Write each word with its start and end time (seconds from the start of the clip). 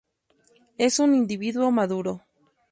Es 0.79 0.97
un 0.97 1.13
individuo 1.13 1.69
maduro. 1.69 2.23